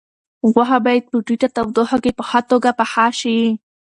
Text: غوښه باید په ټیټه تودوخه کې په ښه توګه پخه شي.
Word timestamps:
غوښه 0.53 0.77
باید 0.85 1.03
په 1.11 1.17
ټیټه 1.25 1.47
تودوخه 1.55 1.97
کې 2.03 2.11
په 2.17 2.23
ښه 2.29 2.39
توګه 2.51 2.69
پخه 2.79 3.05
شي. 3.19 3.39